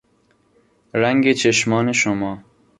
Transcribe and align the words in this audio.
رنگ 0.93 1.31
چشمان 1.31 1.91
شما 1.91 2.43